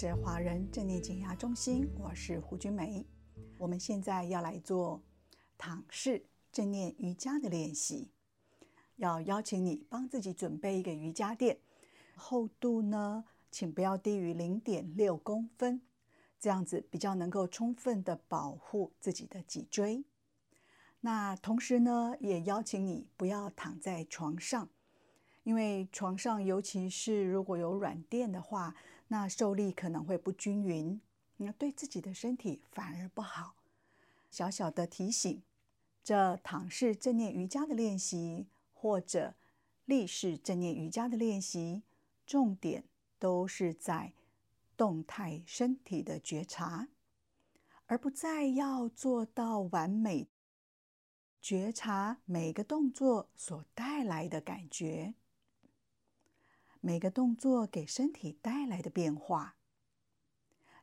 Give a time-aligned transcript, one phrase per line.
[0.00, 3.04] 是华人正念减压中心，我是胡君梅。
[3.58, 5.02] 我们现在要来做
[5.58, 8.12] 躺式正念瑜伽的练习，
[8.94, 11.58] 要邀请你帮自己准备一个瑜伽垫，
[12.14, 15.82] 厚度呢，请不要低于零点六公分，
[16.38, 20.04] 这样子比较能够充分的保护自己的脊椎。
[21.00, 24.68] 那同时呢，也邀请你不要躺在床上。
[25.42, 28.76] 因为床上，尤其是如果有软垫的话，
[29.08, 31.00] 那受力可能会不均匀，
[31.38, 33.54] 那对自己的身体反而不好。
[34.30, 35.42] 小小的提醒：
[36.04, 39.34] 这躺式正念瑜伽的练习，或者
[39.86, 41.82] 立式正念瑜伽的练习，
[42.26, 42.84] 重点
[43.18, 44.12] 都是在
[44.76, 46.88] 动态身体的觉察，
[47.86, 50.28] 而不再要做到完美
[51.40, 55.14] 觉察每个动作所带来的感觉。
[56.88, 59.56] 每个动作给身体带来的变化。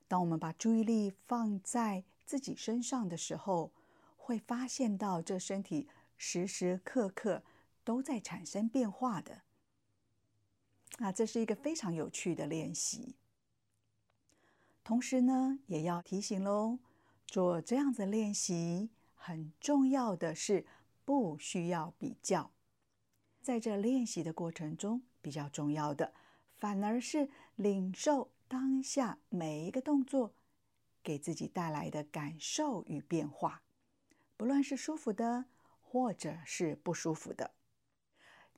[0.07, 3.73] 当我们把注意力放在自己身上的时候，
[4.15, 7.41] 会发现到这身体时时刻刻
[7.83, 9.41] 都在产生变化的。
[10.99, 13.15] 啊，这是一个非常有趣的练习。
[14.83, 16.77] 同时呢，也要提醒喽，
[17.25, 20.67] 做这样子练习很重要的是
[21.03, 22.51] 不需要比较。
[23.41, 26.13] 在这练习的过程中，比较重要的，
[26.55, 30.35] 反而是领受当下每一个动作
[31.01, 33.63] 给自己带来的感受与变化，
[34.37, 35.45] 不论是舒服的，
[35.81, 37.55] 或者是不舒服的。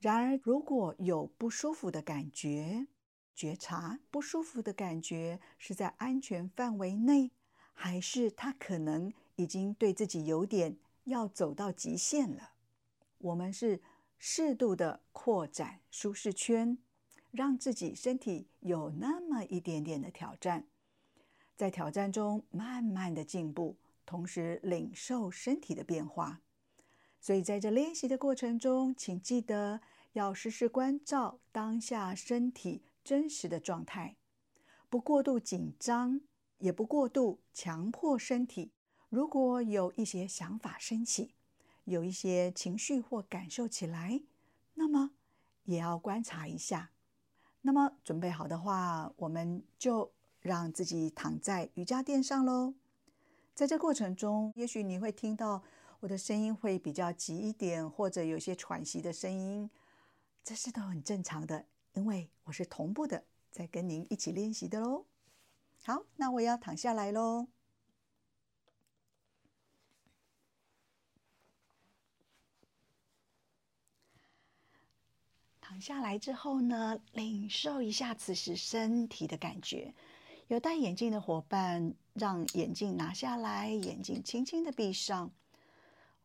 [0.01, 2.87] 然而，如果有不舒服的感觉，
[3.33, 7.31] 觉察不舒服的感觉是在安全范围内，
[7.71, 12.51] 还是他可能已经对自己有点要走到极限了？
[13.19, 13.81] 我们是。
[14.17, 16.77] 适度的扩展舒适圈，
[17.31, 20.67] 让自己身体有那么一点点的挑战，
[21.55, 26.41] 在挑战中慢慢的进步，同时领受身体的变化。
[27.19, 29.81] 所以在这练习的过程中，请记得
[30.13, 34.17] 要时时关照当下身体真实的状态，
[34.89, 36.21] 不过度紧张，
[36.59, 38.71] 也不过度强迫身体。
[39.09, 41.33] 如果有一些想法升起，
[41.87, 44.21] 有一些情绪或感受起来，
[44.73, 45.11] 那么
[45.63, 46.91] 也要观察一下。
[47.61, 50.11] 那么准备好的话，我们就
[50.41, 52.73] 让自己躺在瑜伽垫上喽。
[53.55, 55.63] 在这过程中，也许你会听到
[56.01, 59.69] 我的声音会比较急一点，或者有些喘息的声音，
[60.43, 65.05] 这是都很正常的，因为我是同步的在跟您一起练习的喽。
[65.83, 67.47] 好，那我要躺下来喽。
[75.79, 79.93] 下来之后呢，领受一下此时身体的感觉。
[80.47, 85.31] 有戴眼镜的伙伴，让眼镜拿下来，眼睛轻轻的闭上，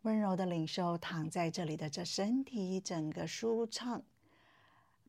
[0.02, 4.02] 温柔的领受躺在这里的这身体，整个舒畅。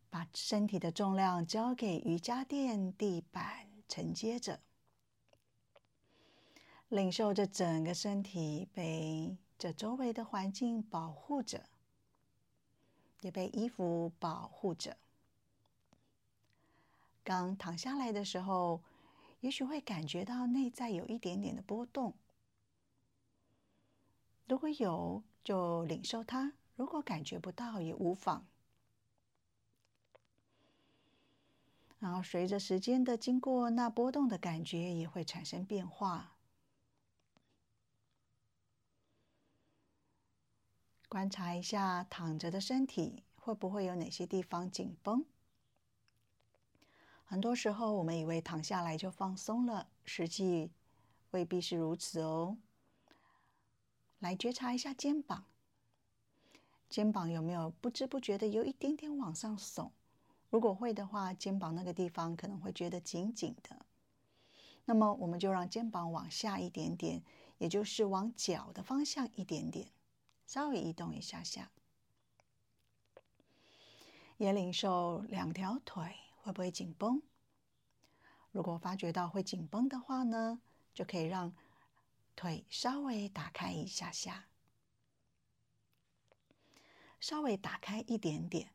[0.09, 4.60] 把身体的重量交给瑜伽垫地板承接着，
[6.90, 11.64] 领受着整个身体被这周围的环境保护着。
[13.24, 14.96] 也被衣服保护着。
[17.24, 18.82] 刚躺下来的时候，
[19.40, 22.14] 也许会感觉到内在有一点点的波动。
[24.48, 28.46] 如果有，就领受它；如果感觉不到，也无妨。
[32.00, 36.33] 然后随着时间的经过，那波动的感觉也会产生变化。
[41.13, 45.24] 观察一下躺着的身体，会不会有哪些地方紧绷？
[47.24, 50.71] 很多时候，我们以为躺下来就放松了，实际
[51.30, 52.57] 未必是如此哦。
[54.18, 55.45] 来觉察一下肩膀，
[56.89, 59.92] 肩膀有没有不知不觉的有一点点往上耸？
[60.50, 63.86] 如果会的话，肩膀那个地方可能会觉得紧紧的。
[64.86, 67.21] 那么，我们就让肩膀往下一点点，
[67.59, 69.89] 也就是往脚的方向一点点。
[70.45, 71.72] 稍微移动一下下，
[74.38, 77.22] 也领受两条腿会不会紧绷？
[78.51, 80.62] 如果发觉到会紧绷的话呢，
[80.94, 81.54] 就可以让
[82.36, 84.45] 腿稍微打开一下下，
[87.19, 88.69] 稍微打开一点点。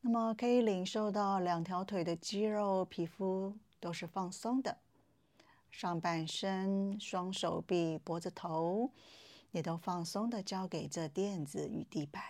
[0.00, 4.78] 那么可以领受到两条腿的肌肉、皮肤都是放松的，
[5.70, 8.90] 上半身、双手臂、脖子、头。
[9.52, 12.22] 也都放松的交给这垫子与地板。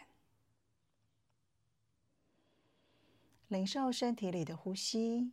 [3.49, 5.32] 领受身体里的呼吸。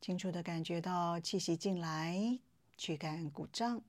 [0.00, 2.40] 清楚的感觉到气息进来
[2.76, 3.82] 躯干鼓胀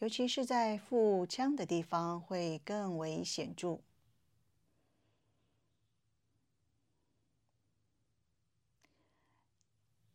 [0.00, 3.80] 尤其是在腹腔的地方会更为显著。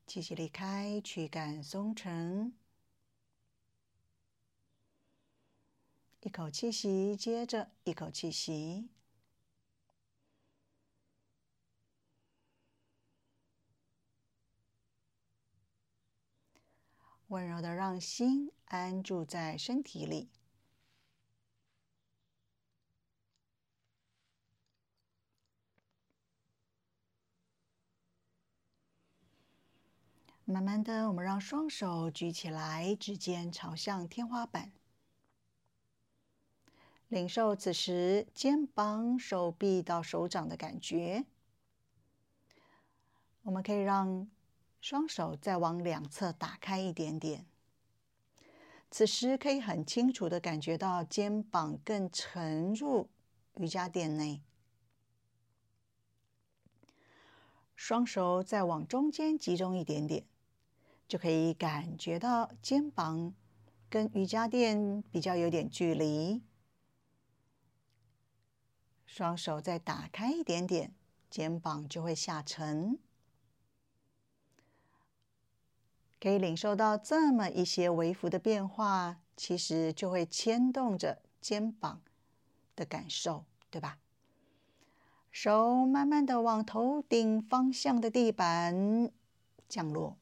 [0.09, 2.51] 气息离开，驱赶松沉。
[6.21, 8.89] 一口气息接着一口气息。
[17.27, 20.31] 温柔的让心安住在身体里，
[30.51, 34.71] 慢慢的，我们让双手举起来，指尖朝向天花板，
[37.07, 41.25] 领受此时肩膀、手臂到手掌的感觉。
[43.43, 44.27] 我们可以让。
[44.81, 47.45] 双手再往两侧打开一点点，
[48.89, 53.09] 此时可以很清楚的感觉到肩膀更沉入
[53.57, 54.41] 瑜伽垫内。
[57.75, 60.23] 双手再往中间集中一点点，
[61.09, 63.33] 就可以感觉到肩膀
[63.89, 66.43] 跟瑜伽垫比较有点距离。
[69.07, 70.93] 双手再打开一点点，
[71.27, 72.99] 肩膀就会下沉。
[76.21, 82.03] 可以领受到这么一些微幅的变化，其实就会牵动着肩膀
[82.75, 83.97] 的感受，对吧？
[85.31, 89.11] 手慢慢的往头顶方向的地板
[89.67, 90.17] 降落，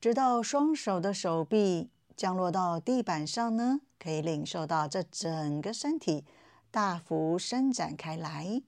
[0.00, 6.24] 直到双手的手臂降落到地板上呢，可以领受到这整个身体
[6.70, 8.62] 大幅伸展开来，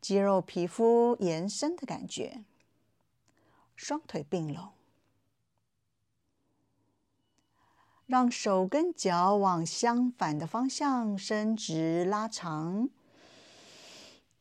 [0.00, 2.44] 肌肉皮肤延伸的感觉。
[3.76, 4.70] 双腿并拢，
[8.06, 12.88] 让手跟脚往相反的方向伸直拉长，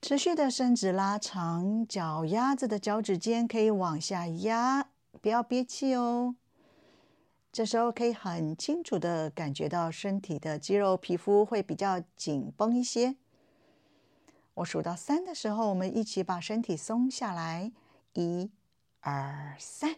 [0.01, 6.35] 持续的伸直拉长，脚丫子的脚趾尖可以往下压，不要憋气哦。
[7.51, 13.17] 这时候可以很清楚的感觉到身体的肌肉皮肤会比较紧绷一些。
[14.55, 17.71] 我数到三的时候，我们一起把身体松下来，
[18.13, 18.51] 一。
[19.01, 19.95] 二三，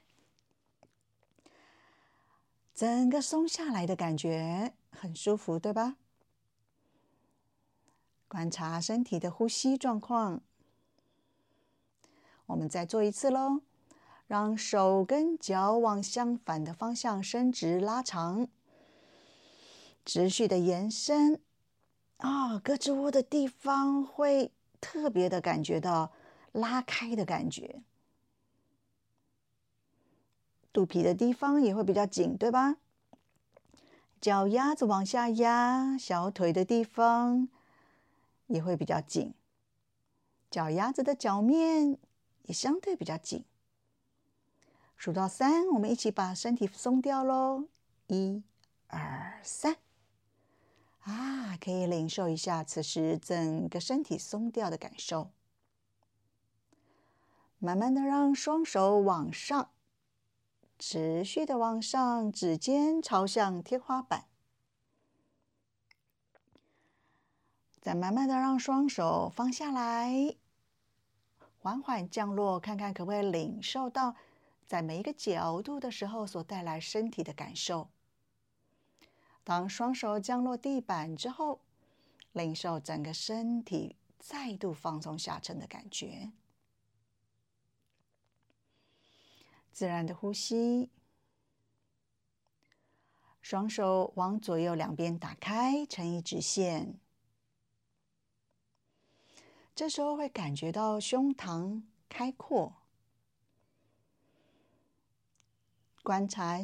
[2.75, 5.95] 整个松下来的感觉很舒服，对吧？
[8.27, 10.41] 观察身体的呼吸状况。
[12.45, 13.61] 我们再做一次喽，
[14.29, 18.47] 让手跟脚往相反的方向伸直拉长，
[20.05, 21.41] 持续的延伸。
[22.17, 26.11] 啊、胳肢窝的地方会特别的感觉到
[26.51, 27.81] 拉开的感觉。
[30.71, 32.75] 肚皮的地方也会比较紧，对吧？
[34.21, 37.49] 脚丫子往下压，小腿的地方
[38.45, 39.33] 也会比较紧，
[40.51, 41.97] 脚丫子的脚面
[42.43, 43.43] 也相对比较紧。
[44.99, 47.69] 数到三，我们一起把身体松掉喽！
[48.07, 48.43] 一、
[48.87, 49.77] 二、三。
[51.03, 55.31] 啊，可以领受一下此时整个身体松掉的感受。
[57.59, 59.69] 慢慢的让双手往上。
[60.77, 64.25] 持续的往上，指尖朝向天花板，
[67.79, 70.35] 再慢慢的让双手放下来，
[71.57, 74.15] 缓缓降落，看看可不可以领受到
[74.69, 77.89] 在每一个角度的时候所带来身体的感受。
[79.43, 81.61] 当双手降落地板之后，
[82.33, 86.31] 领受整个身体再度放松下沉的感觉。
[89.71, 90.91] 自然的呼吸，
[93.41, 96.99] 双手往左右两边打开，成一直线。
[99.73, 102.78] 这时候会感觉到胸膛开阔，
[106.09, 106.59] 观察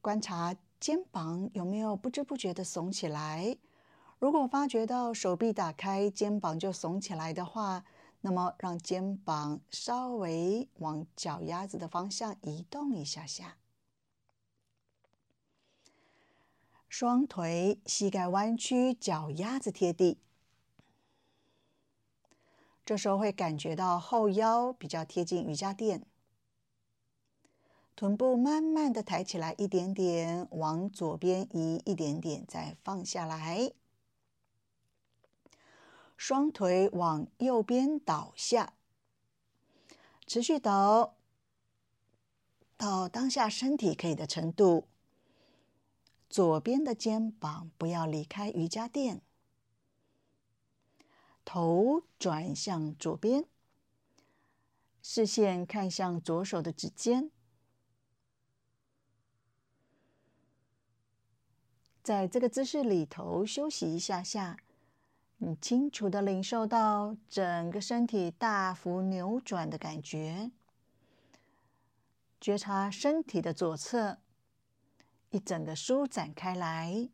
[0.00, 3.56] 观察肩膀有没有不知不觉的耸起来。
[4.20, 7.84] 如果发觉到手臂打开，肩膀就耸起来的话，
[8.20, 13.56] 那么，让肩膀稍微往脚丫子的方向移动一下下，
[16.88, 20.20] 双腿膝盖弯曲，脚丫子贴地。
[22.86, 26.06] 这时候会感觉到后腰比较贴近瑜伽垫，
[27.94, 33.72] 臀部慢慢的抬起来一点点，往左边移一点点，再放下来。
[36.16, 38.74] 双腿往右边倒下，
[40.26, 41.14] 持续抖，
[42.76, 44.86] 到当下身体可以的程度。
[46.30, 49.20] 左边的肩膀不要离开瑜伽垫，
[51.44, 53.44] 头转向左边，
[55.02, 57.30] 视线看向左手的指尖。
[62.02, 64.56] 在这个姿势里头休息一下下，
[65.38, 70.50] 你清楚的领受到整个身体大幅扭转的感觉，
[72.40, 74.18] 觉察身体的左侧。
[75.30, 77.08] 一整个舒展开来，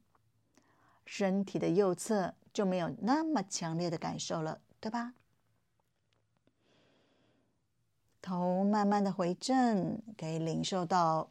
[1.05, 5.15] 身体的右侧就没有那么强烈的感受了，对吧？
[8.21, 11.31] 头慢慢的回正，可以领受到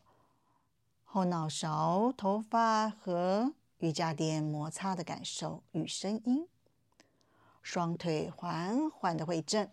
[1.10, 6.48] 后脑勺头发和瑜伽垫摩擦的感受与声音。
[7.64, 9.70] 双腿缓缓的回正。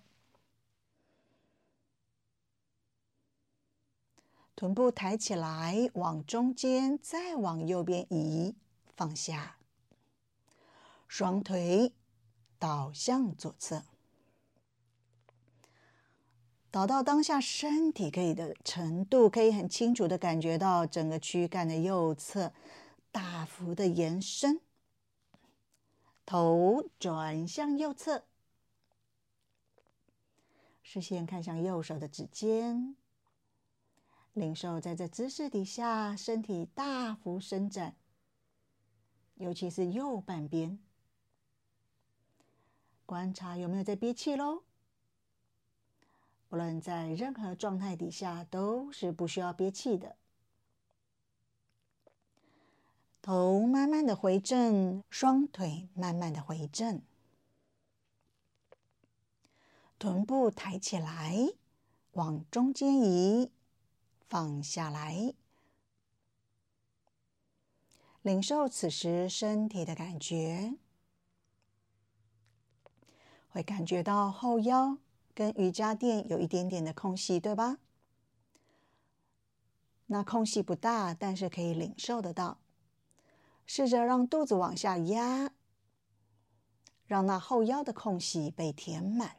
[4.54, 8.54] 臀部抬起来，往中间，再往右边移，
[8.96, 9.56] 放下。
[11.08, 11.92] 双腿
[12.60, 13.82] 倒向左侧，
[16.74, 22.52] 倒到当下身体可以的程度，可以很清楚的感觉到整个躯干的右侧
[23.12, 24.60] 大幅的延伸。
[26.26, 28.24] 头转向右侧，
[30.82, 32.96] 视线看向右手的指尖。
[34.32, 37.94] 领受在这姿势底下，身体大幅伸展，
[39.36, 40.80] 尤其是右半边。
[43.06, 44.64] 观察有没有在憋气喽？
[46.54, 50.14] 无论在任何状态底下，都是不需要憋气的。
[53.20, 57.02] 头慢慢的回正，双腿慢慢的回正，
[59.98, 61.54] 臀部抬起来，
[62.12, 63.50] 往中间移。
[64.28, 65.34] 放下来，
[68.22, 70.74] 领受此时身体的感觉，
[73.50, 74.98] 会感觉到后腰
[75.34, 77.78] 跟瑜伽垫有一点点的空隙，对吧？
[80.06, 82.58] 那空隙不大，但是可以领受得到。
[83.66, 85.50] 试着让肚子往下压，
[87.06, 89.36] 让那后腰的空隙被填满。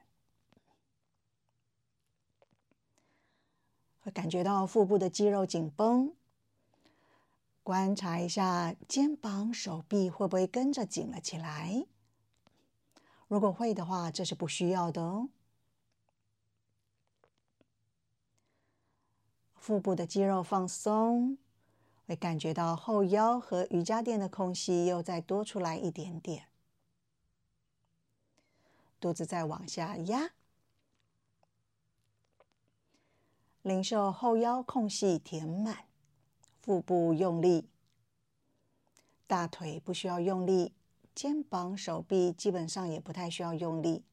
[4.00, 6.14] 会感觉到腹部的肌肉紧绷，
[7.62, 11.86] 观察一下肩膀、手臂会不会跟着紧了起来。
[13.28, 15.30] 如果会的话，这是不需要的哦。
[19.66, 21.40] 腹部的肌肉放松，
[22.06, 26.50] 会感觉到后腰和瑜伽垫的空隙又再多出来一点点。
[29.00, 30.30] 肚子再往下压。
[33.64, 35.86] 领受后腰空隙填满，
[36.62, 37.68] 腹部用力，
[39.26, 40.76] 大腿不需要用力，
[41.16, 44.04] 肩膀、手臂基本上也不太需要用力。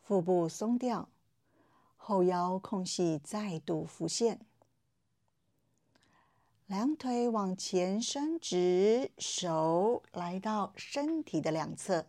[0.00, 1.08] 腹部松掉，
[2.08, 4.38] 后腰空隙再度浮现，
[6.66, 12.06] 两腿往前伸直，手来到身体的两侧。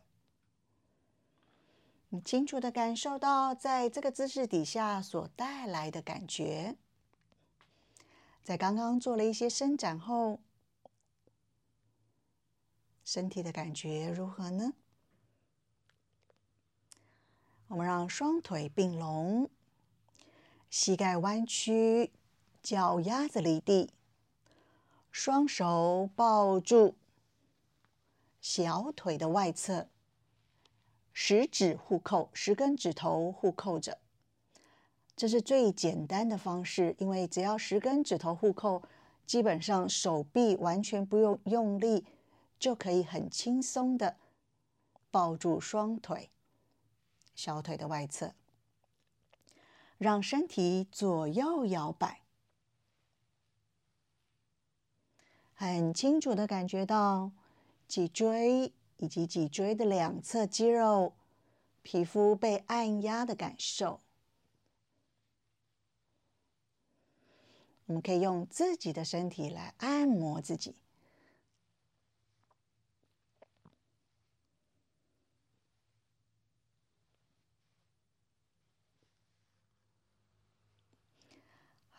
[2.09, 6.77] 你清楚的感受到，在这个姿势底下所带来的感觉。
[8.43, 10.39] 在刚刚做了一些伸展后，
[13.03, 14.73] 身体的感觉如何呢？
[17.69, 19.49] 我们让双腿并拢，
[20.69, 22.11] 膝盖弯曲，
[22.61, 23.89] 脚丫子离地，
[25.11, 26.95] 双手抱住
[28.41, 29.87] 小腿的外侧。
[31.13, 33.97] 十指互扣，十根指头互扣着，
[35.15, 36.95] 这是最简单的方式。
[36.99, 38.83] 因为只要十根指头互扣，
[39.25, 42.05] 基本上手臂完全不用用力，
[42.59, 44.17] 就可以很轻松的
[45.09, 46.29] 抱住双腿，
[47.33, 48.35] 小腿的外侧，
[49.97, 52.21] 让身体左右摇摆，
[55.53, 57.31] 很清楚的感觉到
[57.87, 58.73] 脊椎。
[58.99, 61.13] 以及脊椎的两侧肌肉、
[61.83, 64.01] 皮肤被按压的感受，
[67.85, 70.73] 我们可以用自己的身体来按摩自己。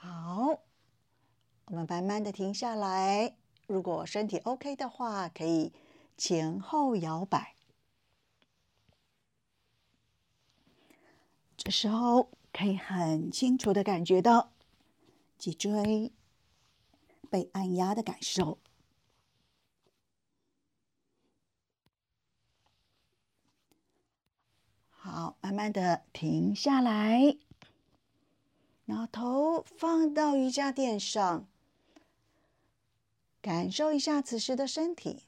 [0.09, 0.63] 好，
[1.67, 3.37] 我们慢慢的停下来。
[3.67, 5.73] 如果身体 OK 的话，可以。
[6.17, 7.55] 前后摇摆，
[11.57, 14.51] 这时候，可以很清楚的感觉到
[15.39, 16.11] 脊椎
[17.31, 18.59] 被按压的感受。
[24.89, 27.37] 好，慢慢的停下来，
[28.89, 31.47] 然后头放到瑜伽垫上，
[33.43, 35.25] 感受一下此时的身体。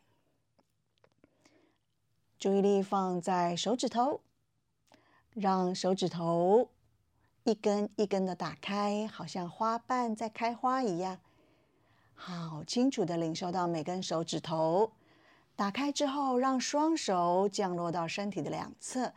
[2.38, 4.22] 注意力放在手指头，
[5.34, 6.70] 让手指头
[7.44, 11.20] 一根一根的打开，好像花瓣在开花一样。
[12.14, 14.90] 好清楚的领受到每根手指头
[15.54, 19.12] 打开之后，让双手降落到身体的两侧。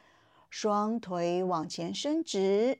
[0.50, 2.78] 双腿往前伸直，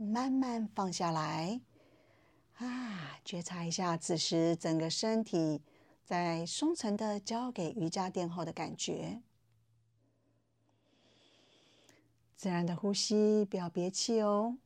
[0.00, 1.60] 慢慢放下来。
[2.54, 5.60] 啊，觉察一下此时整个身体
[6.02, 9.20] 在松沉的交给瑜伽垫后的感觉。
[12.34, 14.56] 自然的呼吸，不要憋气哦。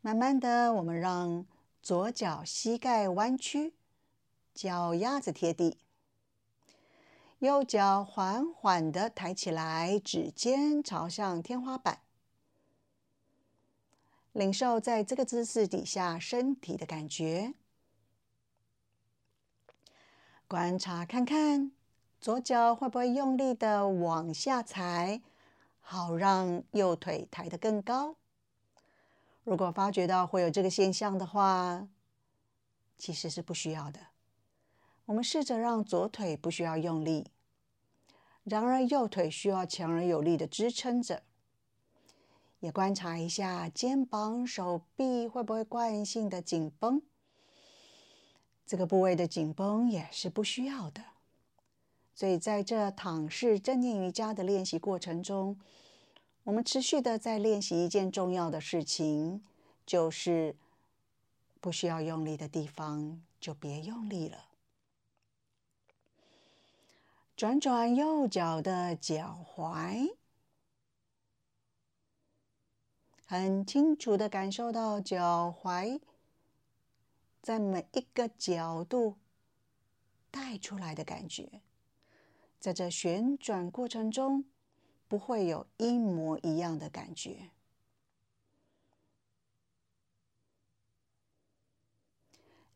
[0.00, 1.46] 慢慢的，我们让
[1.80, 3.74] 左脚膝盖弯曲，
[4.54, 5.78] 脚丫子贴地。
[7.38, 12.00] 右脚缓缓的抬起来，指尖朝向天花板，
[14.32, 17.54] 领受在这个姿势底下身体的感觉。
[20.48, 21.70] 观察看看，
[22.20, 25.22] 左脚会不会用力的往下踩，
[25.80, 28.16] 好让右腿抬得更高。
[29.44, 31.86] 如果发觉到会有这个现象的话，
[32.98, 34.07] 其实是不需要的。
[35.08, 37.28] 我们试着让左腿不需要用力，
[38.44, 41.22] 然而右腿需要强而有力的支撑着。
[42.60, 47.00] 也观察一下肩膀、手臂会不会惯性的紧绷，
[48.66, 51.02] 这个部位的紧绷也是不需要的。
[52.14, 55.58] 所以在这躺式正念瑜伽的练习过程中，
[56.44, 59.42] 我们持续的在练习一件重要的事情，
[59.86, 60.54] 就是
[61.62, 64.47] 不需要用力的地方就别用力了。
[67.38, 70.16] 转转右脚的脚踝，
[73.28, 76.00] 很清楚的感受到脚踝
[77.40, 79.14] 在每一个角度
[80.32, 81.62] 带出来的感觉。
[82.58, 84.44] 在这旋转过程中，
[85.06, 87.50] 不会有一模一样的感觉。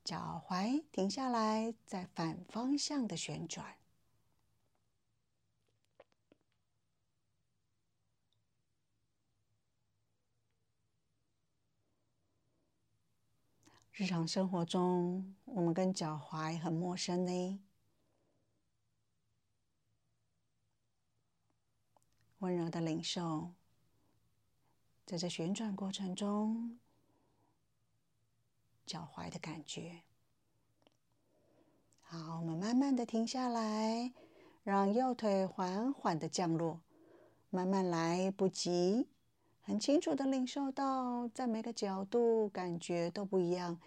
[0.04, 3.81] 脚踝停下来，再反方向的旋转。
[14.02, 17.60] 日常生活中，我们跟脚踝很陌生呢。
[22.40, 23.52] 温柔的领受，
[25.06, 26.80] 在这旋转过程中，
[28.84, 30.02] 脚踝的感觉。
[32.00, 34.12] 好，我们慢慢的停下来，
[34.64, 36.80] 让右腿缓缓的降落，
[37.50, 39.06] 慢慢来，不急。
[39.64, 43.78] 很清楚的领受到，在每个角度感觉都不一样。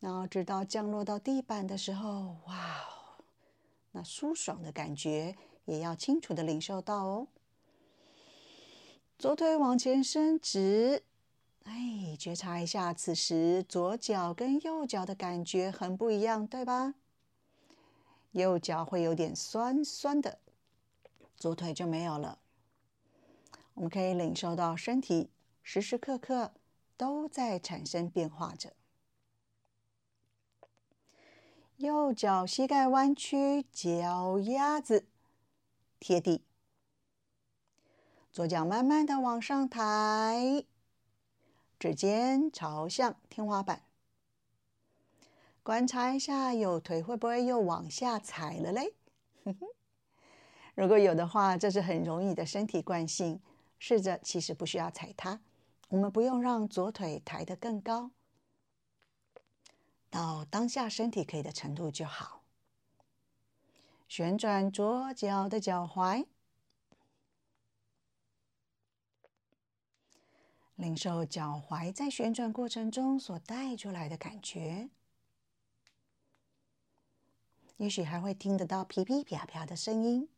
[0.00, 3.24] 然后直到降落到地板的时候，哇哦，
[3.92, 7.28] 那舒爽的感觉也要清楚的领受到哦。
[9.18, 11.02] 左腿往前伸直，
[11.64, 16.94] 哎，觉察一下，此时左脚跟右脚的感觉很不一样，对吧？
[18.30, 20.38] 右脚会有点酸酸的，
[21.36, 22.38] 左腿就没有了。
[23.74, 25.30] 我们可以领受到身体
[25.62, 26.52] 时时刻刻
[26.96, 28.72] 都在产生变化着。
[31.78, 35.06] 右脚膝盖弯曲，脚丫子
[36.00, 36.42] 贴地，
[38.32, 40.64] 左脚慢慢的往上抬，
[41.78, 43.82] 指尖朝向天花板。
[45.62, 48.94] 观察一下右腿会不会又往下踩了嘞？
[50.74, 53.40] 如果有的话，这是很容易的身体惯性。
[53.78, 55.38] 试着，其实不需要踩它，
[55.90, 58.10] 我们不用让左腿抬得更高，
[60.10, 62.42] 到当下身体可以的程度就好。
[64.08, 66.26] 旋转左脚的脚踝，
[70.76, 74.88] 领受脚踝在旋转过程中所带出来的感觉，
[77.76, 80.28] 也许还会听得到噼噼啪啪的声音，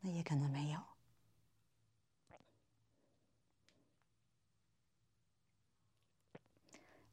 [0.00, 0.80] 那也可能没有。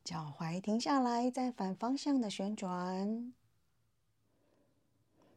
[0.05, 3.33] 脚踝停下来，再反方向的旋转，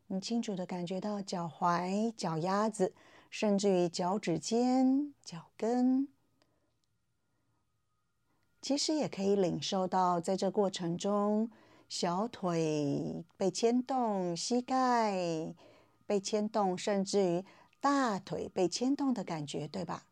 [0.08, 2.92] 你清楚的感觉到脚踝、脚丫子，
[3.30, 6.06] 甚至于脚趾尖、脚跟。
[8.60, 11.50] 其实也可以领受到，在这过程中，
[11.88, 15.54] 小腿被牵动，膝盖
[16.04, 17.44] 被牵动，甚至于
[17.80, 20.07] 大腿被牵动的感觉，对吧？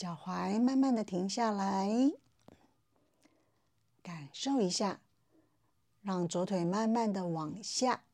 [0.00, 2.10] 脚踝慢慢的停下来，
[4.02, 4.98] 感受一下，
[6.00, 8.04] 让左腿慢慢的往下，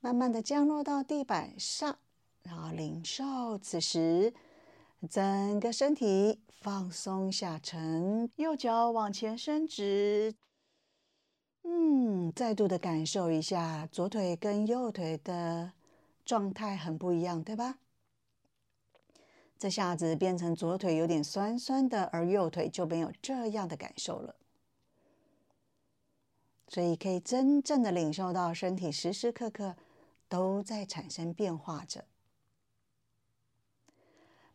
[0.00, 1.98] 慢慢的降落到地板上，
[2.42, 4.34] 然后领受此时。
[5.08, 10.34] 整个身体放松下沉，右脚往前伸直，
[11.62, 15.72] 嗯，再度的感受一下左腿跟右腿的
[16.26, 17.78] 状态很不一样，对吧？
[19.64, 24.36] 这下子变成左腿有点酸酸的，而右腿就没有这样的感受了。
[26.68, 29.74] 所以可以真正的领受到身体时时刻刻
[30.28, 32.04] 都在产生变化着。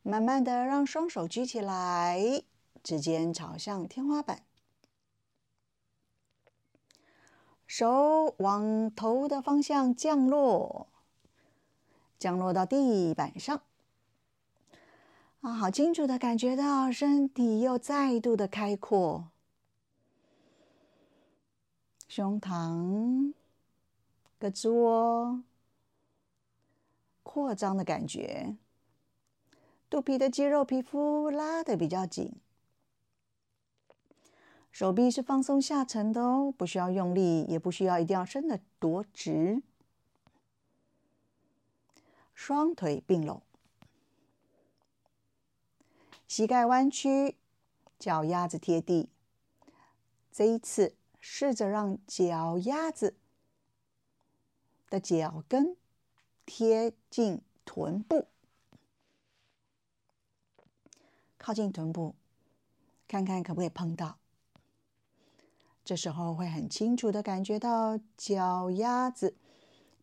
[0.03, 2.43] 慢慢的让双手举起来，
[2.83, 4.43] 指尖朝向天花板，
[7.65, 10.87] 手往头的方向降落，
[12.19, 13.63] 降落到地板上。
[15.41, 19.29] 啊，好清楚的感觉到身体又再度的开阔，
[22.09, 23.33] 胸膛、
[24.37, 25.41] 胳肢窝
[27.23, 28.57] 扩张的感觉，
[29.89, 32.35] 肚皮的肌肉、皮肤拉的比较紧，
[34.71, 39.61] 手臂是放松下沉的哦，不需要用力，也不需要一定要伸得多直，
[42.35, 43.41] 双腿并拢。
[46.29, 47.35] 膝盖弯曲，
[47.97, 49.09] 脚丫子贴地。
[50.31, 53.15] 这一次，试着让脚丫子
[54.91, 55.75] 的脚跟
[56.45, 58.27] 贴近臀部，
[61.39, 62.13] 靠近臀部，
[63.07, 64.19] 看看可不可以碰到。
[65.83, 69.35] 这时候会很清楚的感觉到脚丫子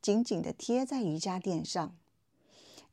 [0.02, 1.96] 紧紧的贴在瑜伽垫上。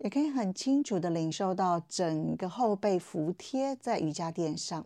[0.03, 4.85] 也可以很清楚的领受到整个后背服贴在瑜伽垫上，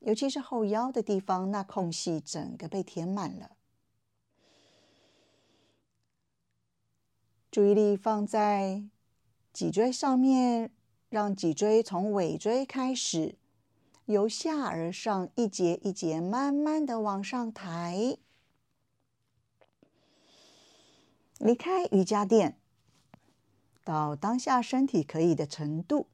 [0.00, 3.50] 尤其是后腰的地方，那空隙整个被填满了。
[7.50, 8.82] 注意力放在
[9.52, 10.70] 脊椎上面，
[11.10, 13.34] 让脊椎从尾椎开始，
[14.06, 18.16] 由下而上，一节一节慢慢的往上抬，
[21.38, 22.61] 离开瑜伽垫。
[23.84, 26.06] 到当下身体可以的程度，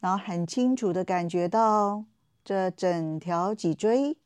[0.00, 2.04] 然后很清楚的感觉到
[2.44, 4.16] 这整条脊椎，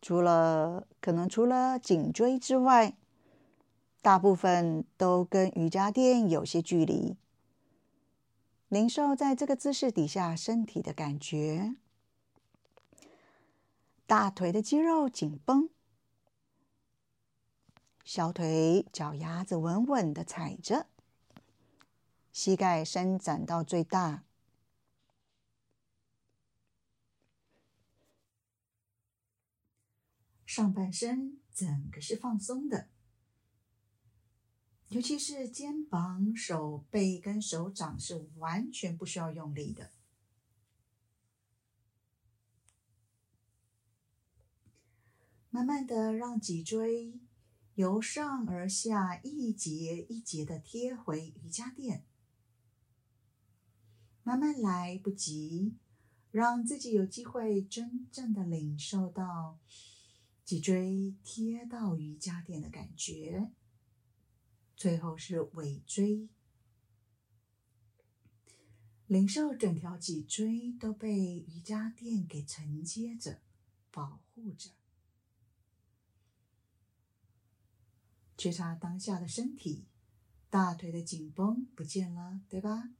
[0.00, 2.96] 除了可能除了颈椎之外，
[4.02, 7.16] 大部分都跟瑜伽垫有些距离。
[8.68, 11.74] 领受在这个姿势底下身体的感觉，
[14.06, 15.68] 大腿的肌肉紧绷。
[18.04, 20.86] 小腿、脚丫子稳稳的踩着，
[22.32, 24.24] 膝盖伸展到最大，
[30.44, 32.88] 上半身整个是放松的，
[34.88, 39.90] 尤其是肩膀、手背跟手掌是完全不需要用力的。
[45.48, 47.18] 慢慢的让脊椎。
[47.74, 52.04] 由上而下，一节一节的贴回瑜伽垫，
[54.22, 55.74] 慢慢来，不急，
[56.30, 59.58] 让自己有机会真正的领受到
[60.44, 63.50] 脊椎贴到瑜伽垫的感觉。
[64.76, 66.28] 最后是尾椎，
[69.08, 73.40] 领受整条脊椎都被瑜伽垫给承接着，
[73.90, 74.70] 保护着。
[78.44, 79.86] 觉察当下的身体，
[80.50, 82.90] 大腿的紧绷不见了，对吧？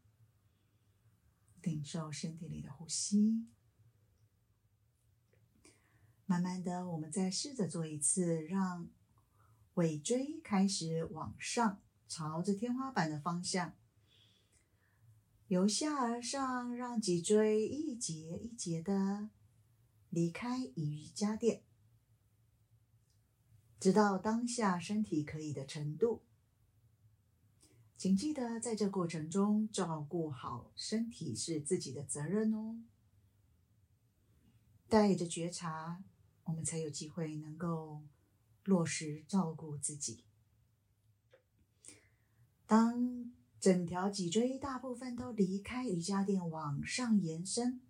[1.60, 3.46] 感受身体里的呼吸。
[6.24, 8.88] 慢慢的，我们再试着做一次，让
[9.74, 13.74] 尾椎开始往上，朝着天花板的方向，
[15.48, 19.28] 由下而上，让脊椎一节一节的
[20.08, 21.62] 离开瑜伽垫，
[23.84, 26.22] 直到当下身体可以的程度。
[27.98, 32.78] 请记得，在这过程中照顾好身体是自己的责任哦。
[34.88, 36.02] 带着觉察，
[36.44, 38.00] 我们才有机会能够
[38.64, 40.24] 落实照顾自己。
[42.66, 47.82] 当整条脊椎大部分都离开瑜伽垫往上延伸，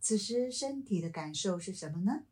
[0.00, 2.22] 此时身体的感受是什么呢？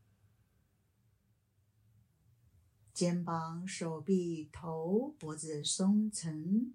[2.98, 6.74] 肩膀、手臂、头、脖子松沉，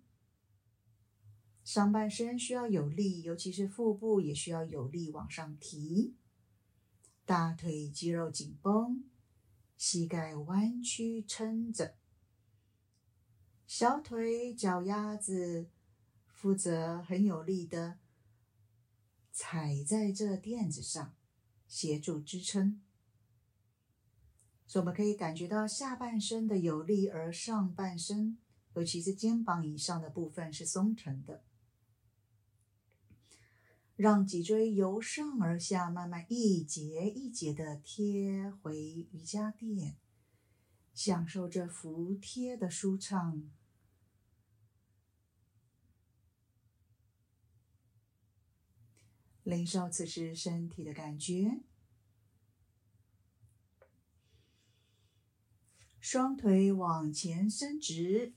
[1.65, 6.15] 上半身需要有力，尤其是腹部也需要有力往上提。
[7.25, 9.03] 大腿肌肉紧绷，
[9.77, 11.95] 膝盖弯曲撑着。
[13.67, 15.67] 小腿、脚丫子
[16.25, 17.97] 负责很有力的
[19.33, 21.13] 踩在这垫子上，
[21.67, 22.81] 协助支撑。
[24.65, 28.38] 所以我们可以感觉到下半身的有力，而上半身，
[28.76, 31.43] 尤其是肩膀以上的部分是松沉的。
[33.95, 39.95] 让脊椎由上而下，慢慢一节一节的贴回瑜伽垫，
[40.95, 43.43] 享受这服贴的舒畅。
[49.43, 51.62] 领受此时身体的感觉，
[56.04, 58.34] 双腿往前伸直，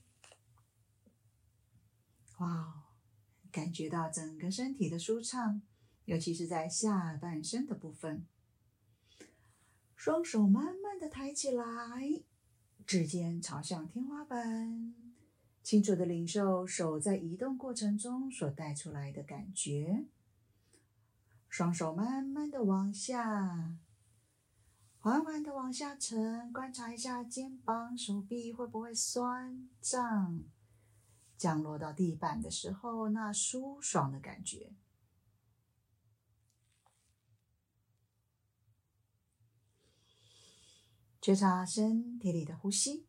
[2.37, 2.73] 哇哦，
[3.51, 5.61] 感觉到整个身体的舒畅，
[6.05, 8.25] 尤其是在下半身的部分。
[9.97, 12.23] 双手慢慢的抬起来，
[12.85, 14.95] 指尖朝向天花板，
[15.61, 20.05] 清楚的领受手在移动过程中所带出来的感觉。
[21.49, 23.77] 双手慢慢的往下，
[25.07, 30.43] 缓缓的往下沉，观察一下肩膀、手臂会不会酸胀。
[31.37, 34.75] 降落到地板的时候，那舒爽的感觉。
[41.21, 43.07] 觉察身体里的呼吸，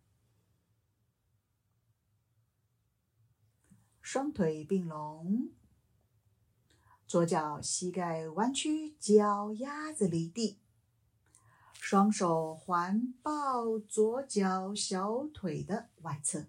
[4.00, 5.50] 双腿并拢。
[7.08, 10.60] 左脚膝盖弯曲，脚丫子离地，
[11.80, 16.46] 双手环抱左脚小腿的外侧，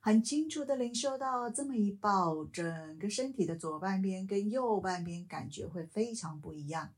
[0.00, 6.92] 很清楚的领受到这么一抱，整个身体的左半边跟右半边感觉会非常不一样。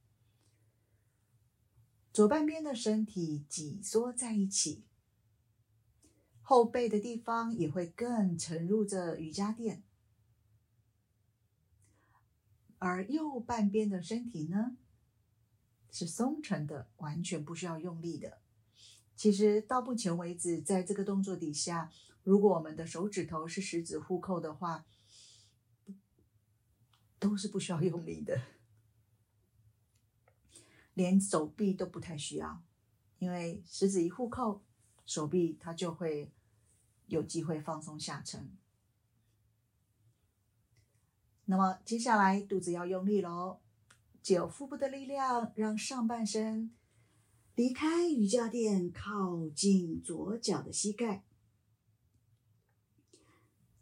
[2.13, 4.83] 左半边的身体挤缩在一起，
[6.41, 9.83] 后背的地方也会更沉入这瑜伽垫。
[12.79, 14.77] 而右半边的身体呢，
[15.91, 18.39] 是松沉的，完全不需要用力的。
[19.17, 21.93] 其实到目前为止，在这个动作底下，
[22.25, 24.87] 如果我们的手指头是十指互扣的话，
[27.19, 28.41] 都是不需要用力的，
[30.95, 32.63] 连手臂都不太需要，
[33.19, 34.63] 因为十指一互扣，
[35.05, 36.33] 手臂它就会
[37.09, 38.51] 有机会放松下沉。
[41.45, 43.61] 那么接下来肚子要用力喽，
[44.23, 46.71] 借腹部的力量，让上半身
[47.55, 51.25] 离开瑜伽垫，靠近左脚的膝盖，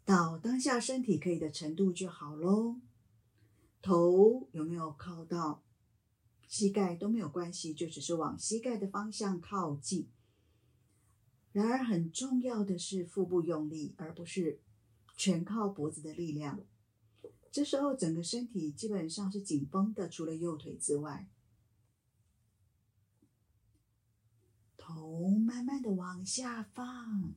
[0.05, 2.77] 到当下身体可以的程度就好喽。
[3.81, 5.63] 头有没有靠到
[6.47, 10.07] 膝盖都没有关系，就只是往膝盖的方向靠近。
[11.51, 14.59] 然而很重要的是腹部用力，而不是
[15.15, 16.59] 全靠脖子的力量。
[17.51, 21.27] 这时候，整个身体基本上是紧绷的，除了右腿之外。
[24.77, 27.35] 头慢慢的往下放，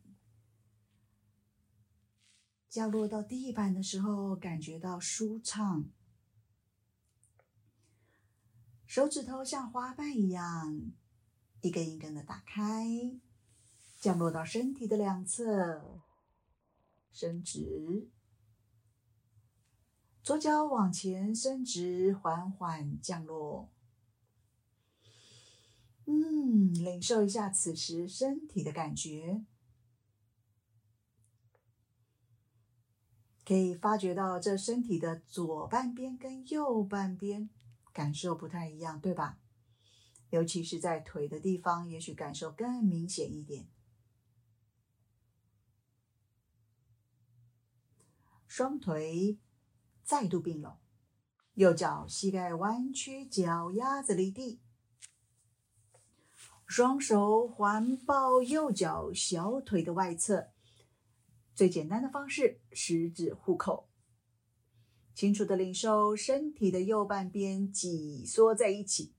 [2.69, 5.91] 降落到地板的时候，感觉到舒畅。
[8.87, 10.93] 手指头像花瓣一样，
[11.63, 12.87] 一根一根的打开，
[13.99, 16.01] 降落到身体的两侧，
[17.11, 18.11] 伸直。
[20.23, 23.69] 左脚往前伸直，缓缓降落。
[26.05, 29.45] 嗯，领受一下此时身体的感觉，
[33.45, 37.51] 可以发觉到这身体的左半边跟右半边
[37.93, 39.41] 感受不太一样，对吧？
[40.31, 43.67] 尤其是在腿的地方，也许感受更明显一点。
[48.47, 49.39] 双腿
[50.05, 50.77] 再度并拢，
[51.55, 54.61] 右脚膝盖弯曲，脚丫子离地，
[56.67, 60.49] 双手环抱右脚小腿的外侧。
[61.55, 63.89] 最简单的方式，十指互扣。
[65.15, 69.15] 清楚的领受身体的右半边挤缩在一起，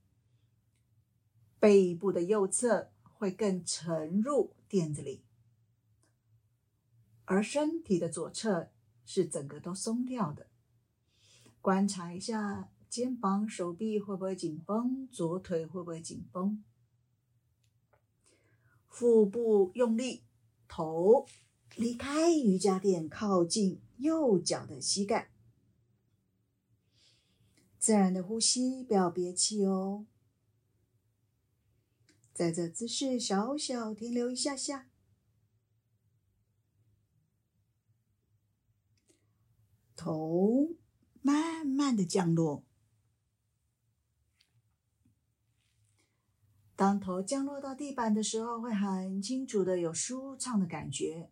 [1.60, 5.24] 背部的右侧会更沉入垫子里，
[7.26, 8.69] 而身体的左侧。
[9.06, 10.48] 是整个都松掉的。
[11.63, 16.62] 观察一下肩膀、手臂会不会紧绷，左腿会不会紧绷，
[18.89, 20.26] 腹部用力，
[20.67, 21.26] 头
[21.78, 25.32] 离开瑜伽垫，靠近右脚的膝盖。
[27.80, 30.06] 自然的呼吸，不要憋气哦。
[32.34, 34.89] 在这姿势小小停留一下下。
[39.95, 40.76] 头
[41.23, 42.63] 慢慢的降落。
[46.75, 51.31] 当头降落到地板的时候，会很清楚的有舒畅的感觉。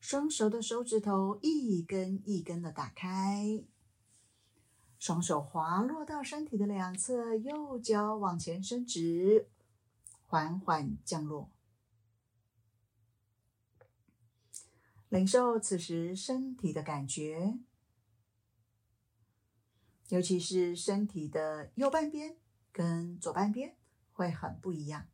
[0.00, 3.62] 双手的手指头一根一根的打开，
[4.98, 9.48] 双手滑落到身体的两侧，右脚往前伸直，
[10.24, 11.50] 缓缓降落。
[15.10, 17.58] 领受此时身体的感觉，
[20.10, 22.36] 尤其是身体的右半边
[22.70, 23.76] 跟左半边
[24.12, 25.08] 会很不一样。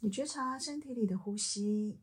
[0.00, 2.00] 你觉察身体里的呼吸。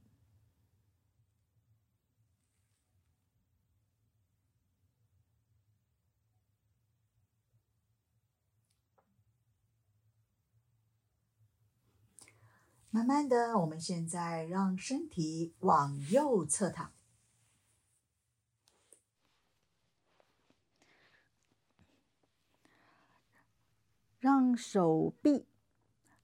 [12.91, 16.91] 慢慢的，我们现在让身体往右侧躺，
[24.19, 25.45] 让手臂、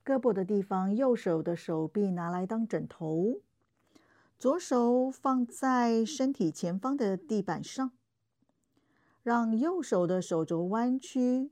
[0.03, 3.39] 胳膊的地方，右手的手臂拿来当枕头，
[4.38, 7.91] 左手放在身体前方的地板上，
[9.23, 11.51] 让右手的手肘弯曲，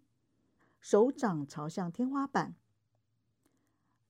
[0.81, 2.55] 手掌朝向天花板。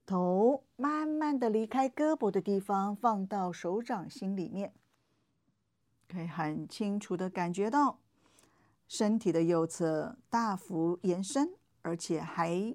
[0.06, 4.74] 头慢慢的离开胳膊的地方，放到手掌心里面，
[6.10, 8.00] 可以很清楚的感觉到
[8.88, 12.74] 身体的右侧大幅延伸，而且还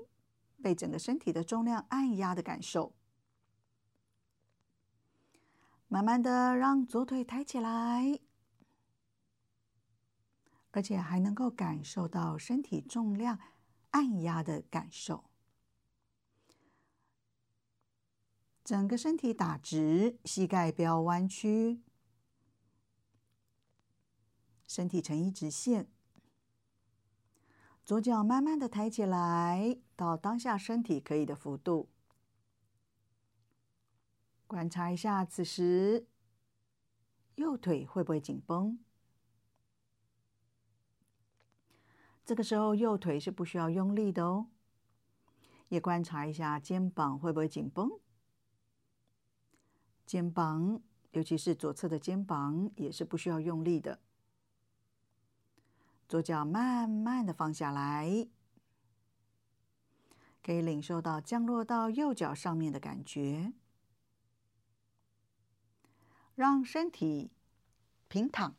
[0.62, 2.94] 被整个身体的重量按压的感受。
[5.88, 8.20] 慢慢的让左腿抬起来，
[10.70, 13.38] 而且还能够感受到身体重量
[13.90, 15.24] 按压的感受。
[18.62, 21.80] 整个身体打直，膝盖不要弯曲，
[24.66, 25.90] 身体呈一直线。
[27.88, 31.88] 左脚慢慢的抬起来，到当下身体可以的幅度。
[34.46, 36.06] 观察一下，此时
[37.36, 38.78] 右腿会不会紧绷？
[42.26, 44.48] 这个时候右腿是不需要用力的哦。
[45.68, 47.88] 也观察一下肩膀会不会紧绷？
[50.04, 53.98] 肩膀，尤其是左侧的肩膀，也是不需要用力的。
[56.08, 58.26] 左脚慢慢的放下来，
[60.42, 63.52] 可以领受到降落到右脚上面的感觉。
[66.34, 67.30] 让身体
[68.08, 68.56] 平躺，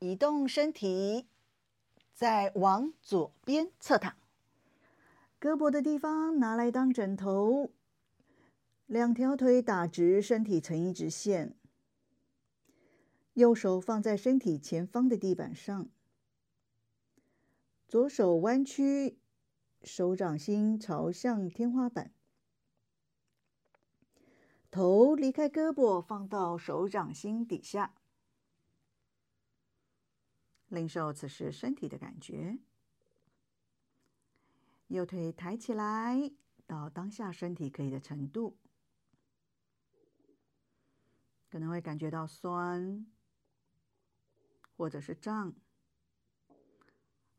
[0.00, 1.28] 移动身体，
[2.12, 4.16] 再往左边侧躺。
[5.40, 7.70] 胳膊的地方拿来当枕头，
[8.86, 11.54] 两条腿打直，身体成一直线。
[13.34, 15.88] 右手放在身体前方的地板上，
[17.86, 19.18] 左手弯曲，
[19.82, 22.12] 手掌心朝向天花板，
[24.70, 27.94] 头离开胳膊，放到手掌心底下，
[30.68, 32.58] 领受此时身体的感觉。
[34.88, 36.32] 右腿抬起来，
[36.66, 38.58] 到当下身体可以的程度，
[41.48, 43.06] 可能会感觉到酸，
[44.80, 45.52] 或者是胀，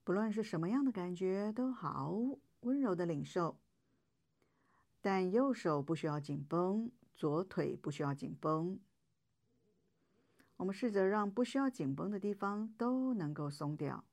[0.03, 2.15] 不论是什么样的感觉都好，
[2.59, 3.59] 温柔的领受。
[5.01, 8.79] 但右手不需要紧绷，左腿不需要紧绷。
[10.57, 14.05] 我们试着让不需要紧绷的地方都能够松掉。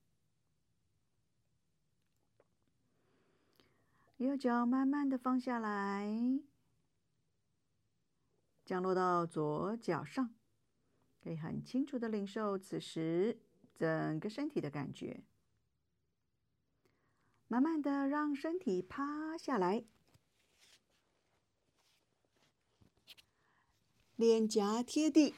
[4.17, 6.41] 右脚慢慢的放下来，
[8.65, 10.38] 降落到左脚上，
[11.23, 13.39] 可以很清楚的领受此时
[13.75, 15.21] 整个身体的感觉。
[17.47, 19.85] 慢慢的让身体趴下来，
[24.17, 25.35] 脸颊贴地。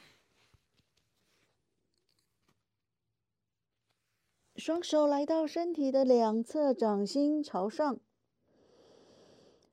[4.56, 7.98] 双手来到身体的两侧，掌心朝上，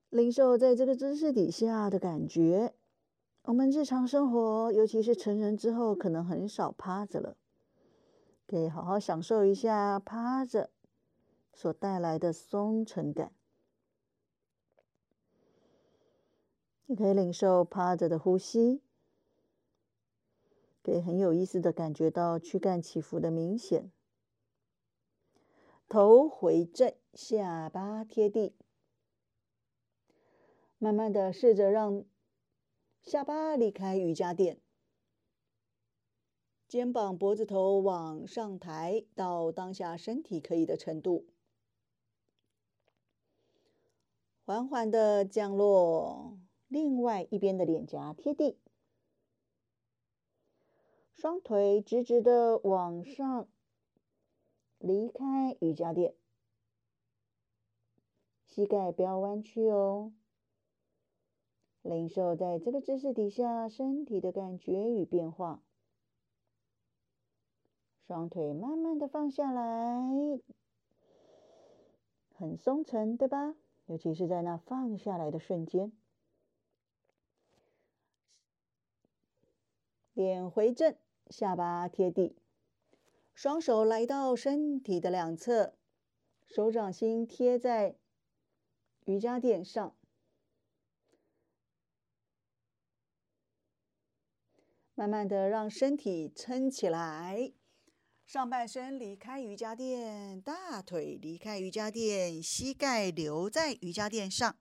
[0.10, 2.74] 领受在这个姿势底下的感觉。
[3.48, 7.38] 我们日常生活，尤其是成人之后，可能很少趴着了，
[8.46, 10.70] 可以好好享受一下趴着
[11.54, 13.32] 所带来的松沉感。
[16.88, 18.82] 你可以领受趴着的呼吸，
[20.84, 23.90] 可以很有意思的感觉到躯干起伏的明显。
[25.88, 28.54] 头回正，下巴贴地，
[30.78, 32.04] 慢慢的试着让
[33.08, 34.60] 下巴离开瑜伽垫，
[36.68, 41.26] 肩膀、脖子头往上抬到当下身体可以的程度，
[44.44, 46.38] 缓缓的降落，
[46.68, 48.60] 另外一边的脸颊贴地，
[51.14, 53.48] 双腿直直的往上。
[54.80, 56.14] 离开瑜伽垫，
[58.44, 60.12] 膝盖不要弯曲哦。
[61.88, 65.64] 灵受在这个姿势底下身体的感觉与变化。
[68.06, 70.42] 双腿慢慢的放下来，
[72.36, 73.56] 很松沉，对吧？
[73.86, 75.94] 尤其是在那放下来的瞬间，
[80.14, 80.96] 脸回正，
[81.30, 82.36] 下巴贴地。
[83.34, 85.74] 双手来到身体的两侧，
[86.48, 87.96] 手掌心贴在
[89.06, 89.96] 瑜伽垫上，
[95.00, 97.54] 慢慢的让身体撑起来，
[98.26, 104.58] 上半身离开瑜伽垫，大腿离开瑜伽垫，膝盖留在瑜伽垫上。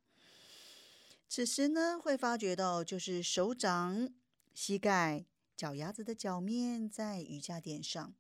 [1.27, 4.13] 此时呢，会发觉到就是手掌、
[4.53, 5.25] 膝盖、
[5.57, 8.15] 脚丫子的脚面在瑜伽垫上。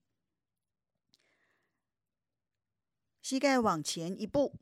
[3.20, 4.54] 膝盖往前一步，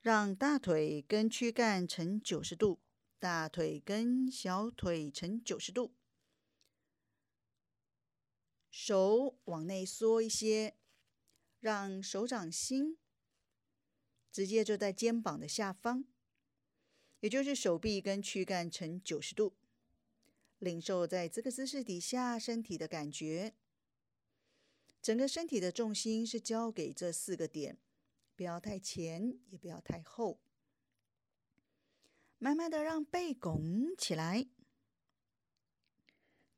[0.00, 2.78] 让大腿跟躯干呈九十度，
[3.18, 5.92] 大腿跟小腿呈九十度，
[8.70, 10.76] 手往内缩一些，
[11.58, 12.96] 让手掌心
[14.30, 16.04] 直接就在肩膀的下方，
[17.18, 19.56] 也就是手臂跟躯干呈九十度，
[20.58, 23.54] 领受在这个姿势底下身体的感觉。
[25.02, 27.78] 整个身体的重心是交给这四个点，
[28.36, 30.40] 不要太前，也不要太后。
[32.40, 34.46] 慢慢的让背拱起来，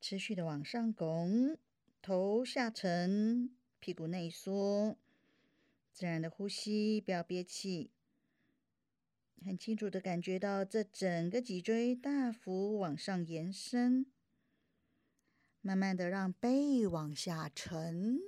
[0.00, 1.56] 持续的往上拱，
[2.02, 4.98] 头下沉，屁股内缩，
[5.92, 7.90] 自然的呼吸，不要憋气。
[9.42, 14.04] 很清楚的感觉到这整个脊椎大幅往上延伸。
[15.62, 18.18] 慢慢的让背往下沉，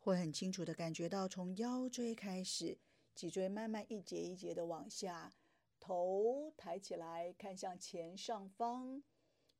[0.00, 2.78] 会很清楚的感觉到从腰椎开始，
[3.14, 5.32] 脊椎慢慢一节一节的往下，
[5.80, 9.02] 头抬起来看向前上方，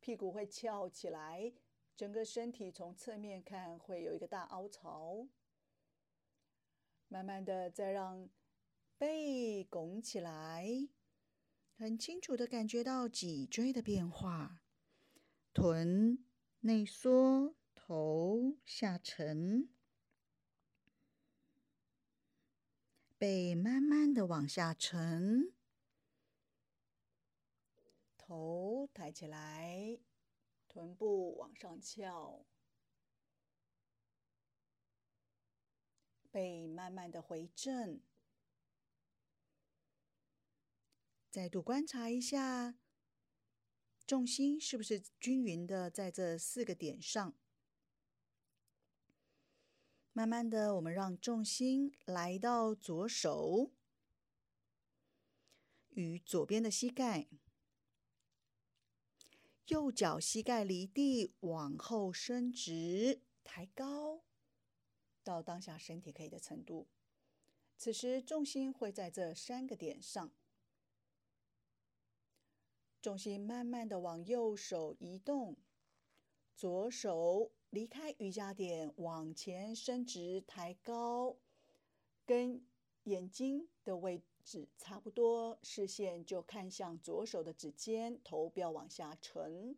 [0.00, 1.52] 屁股会翘起来，
[1.96, 5.28] 整个身体从侧面看会有一个大凹槽。
[7.08, 8.28] 慢慢的再让
[8.96, 10.88] 背拱起来，
[11.74, 14.62] 很清楚的感觉到脊椎的变化，
[15.52, 16.24] 臀。
[16.62, 19.68] 内缩，头下沉，
[23.16, 25.52] 背慢慢的往下沉，
[28.28, 29.98] 头抬起来，
[30.68, 32.44] 臀部往上翘，
[36.30, 38.02] 背慢慢的回正，
[41.30, 42.78] 再度观察一下。
[44.06, 47.34] 重心是不是均匀的在这四个点上？
[50.12, 53.72] 慢慢的，我们让重心来到左手，
[55.88, 57.26] 与左边的膝盖，
[59.68, 64.22] 右脚膝盖离地往后伸直，抬高
[65.22, 66.86] 到当下身体可以的程度。
[67.76, 70.32] 此时重心会在这三个点上。
[73.02, 75.56] 重心慢慢的往右手移动，
[76.56, 81.36] 左手离开瑜伽垫，往前伸直抬高，
[82.24, 82.66] 跟
[83.04, 89.76] 眼睛的位置置差不多，视线就看向左手的指尖，头不要往下沉。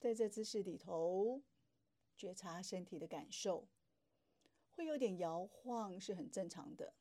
[0.00, 1.42] 在这姿势里头，
[2.16, 3.68] 觉察身体的感受，
[4.70, 6.94] 会有点摇晃，是很正常的。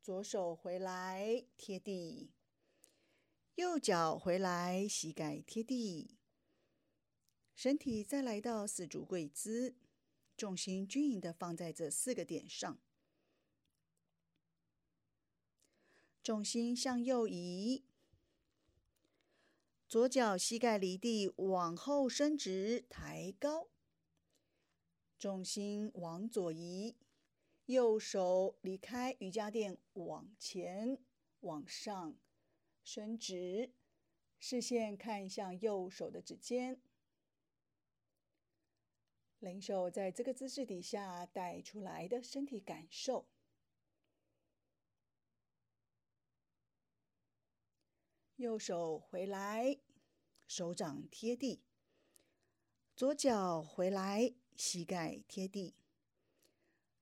[0.00, 2.32] 左手回来贴地，
[3.56, 6.18] 右脚回来，膝盖贴地，
[7.56, 9.74] 身体再来到四足跪姿，
[10.42, 12.80] 重心均匀的放在这四个点上，
[16.20, 17.84] 重心向右移。
[19.86, 23.68] 左脚膝盖离地，往后伸直，抬高，
[25.16, 26.96] 重心往左移，
[27.66, 30.98] 右手离开瑜伽垫，往前
[31.42, 32.16] 往上
[32.82, 33.70] 伸直，
[34.40, 36.80] 视线看向右手的指尖，
[39.42, 43.26] 灵手在这个姿势底下带出来的身体感受，
[48.36, 49.78] 右手回来。
[50.46, 51.62] 手掌贴地，
[52.94, 55.74] 左脚回来，膝盖贴地，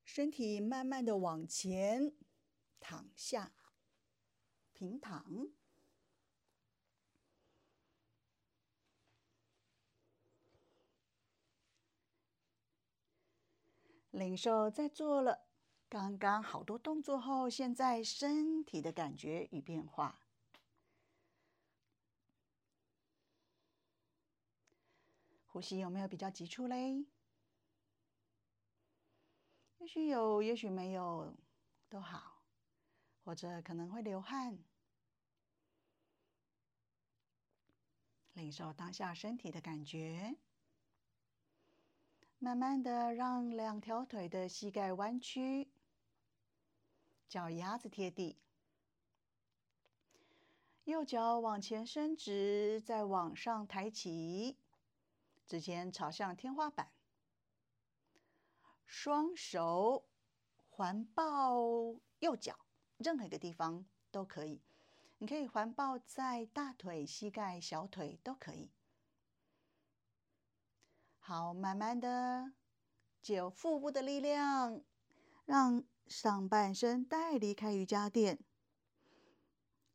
[0.04, 2.14] 身体慢慢的往前
[2.78, 3.52] 躺下，
[4.72, 5.50] 平躺。
[14.10, 15.46] 灵兽在做了
[15.88, 20.20] 刚刚好多动作后，现在身体的感觉与变化。
[25.46, 27.04] 呼吸有没有比较急促嘞？
[29.78, 31.34] 也许有，也许没有，
[31.88, 32.42] 都好。
[33.22, 34.58] 或者可能会流汗。
[38.32, 40.36] 领受当下身体的感觉，
[42.42, 45.68] 慢慢的让两条腿的膝盖弯曲，
[47.28, 48.38] 脚丫子贴地，
[50.84, 54.56] 右脚往前伸直，再往上抬起。
[55.46, 56.90] 指尖朝向天花板，
[58.86, 60.06] 双手
[60.70, 61.54] 环抱
[62.20, 62.58] 右脚，
[62.96, 64.62] 任何一个地方都可以。
[65.18, 68.70] 你可以环抱在大腿、膝盖、小腿都可以。
[71.30, 72.54] 好，慢慢的
[73.22, 74.82] 借腹部的力量，
[75.44, 78.40] 让上半身带离开瑜伽垫。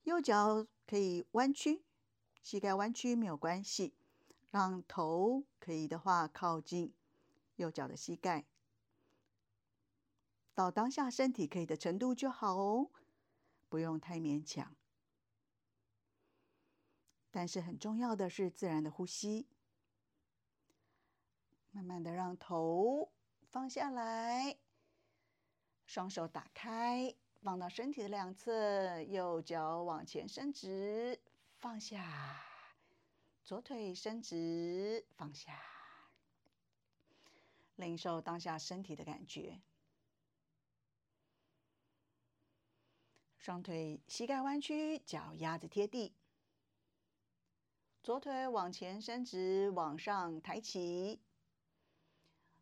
[0.04, 1.84] 右脚可以弯曲，
[2.42, 3.94] 膝盖弯曲没有关系。
[4.50, 6.94] 让头可以的话靠近
[7.58, 8.46] 右脚的膝盖，
[10.54, 12.90] 到当下身体可以的程度就好哦，
[13.68, 14.74] 不用太勉强。
[17.30, 19.50] 但是很重要的是自然的呼吸，
[21.76, 23.12] 慢慢的让头
[23.50, 24.56] 放下来，
[25.86, 31.20] 双手打开，放到身体的两侧，右脚往前伸直，
[31.58, 32.42] 放下。
[33.44, 35.62] 左腿伸直，放下，
[37.76, 39.62] 领受当下身体的感觉。
[43.38, 46.16] 双腿膝盖弯曲，脚丫子贴地。
[48.02, 51.20] 左腿往前伸直，往上抬起。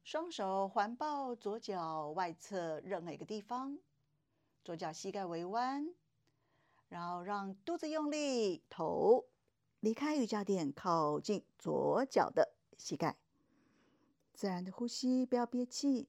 [0.04, 3.80] 双手环抱左脚外侧任何一个地方。
[4.64, 5.94] 左脚膝盖微弯，
[6.90, 9.26] 然后让肚子用力，头。
[9.80, 13.18] 离开瑜伽垫，靠近左脚的膝盖，
[14.34, 16.08] 自然的呼吸，不要憋气。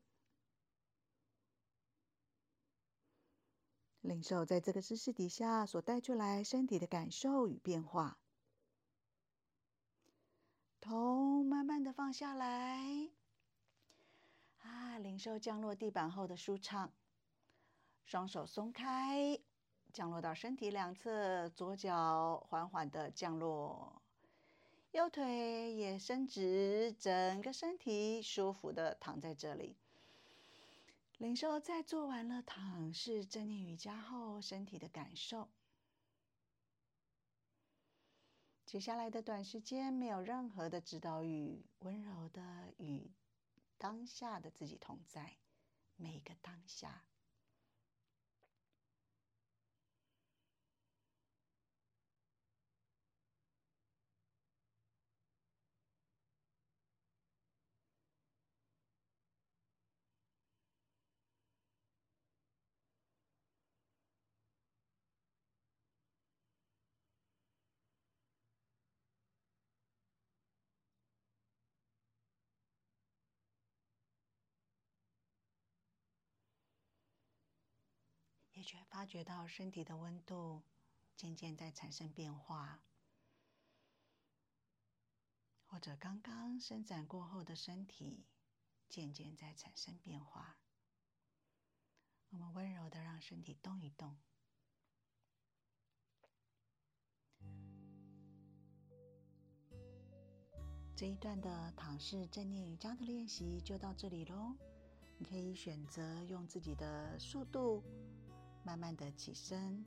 [4.00, 8.18] 领受在这个姿势底下所带出来身体的感受与变化。
[10.80, 13.10] 头慢慢的放下来，
[14.64, 16.92] 啊，领受降落地板后的舒畅，
[18.04, 19.40] 双手松开。
[19.92, 24.02] 降落到身体两侧，左脚缓缓的降落，
[24.90, 29.76] 右腿也伸直，整个身体舒服的躺在这里。
[31.18, 35.48] 领受在做完了躺式正念瑜伽后，身体的感受。
[38.66, 43.12] 接下来的短时间，没有任何的指导语，温柔的与
[43.78, 45.38] 当下的自己同在，
[45.96, 47.04] 每个当下。
[78.64, 80.62] 觉发觉到身体的温度
[81.14, 82.82] 渐渐在产生变化，
[85.66, 88.26] 或者刚刚伸展过后的身体
[88.88, 90.56] 渐渐在产生变化。
[92.30, 94.16] 我们温柔的让身体动一动。
[100.96, 104.56] 这一段的躺式正念瑜伽的练习就到这里喽。
[105.18, 107.84] 你可以选择用自己的速度，
[108.64, 109.84] 慢慢的起身。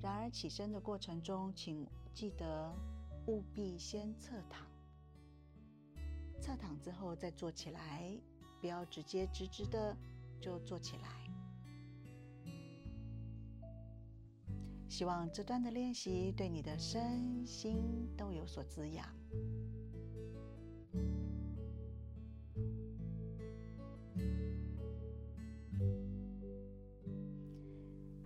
[0.00, 2.74] 然而起身的过程中，请记得
[3.26, 4.66] 务必先侧躺。
[6.40, 8.10] 侧躺之后再坐起来，
[8.60, 9.96] 不要直接直直的
[10.40, 11.08] 就坐起来。
[14.88, 19.08] 希望这段的练习对你的身心都有所滋养。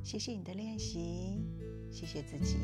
[0.09, 1.45] 谢谢你的练习，
[1.91, 2.57] 谢谢自己。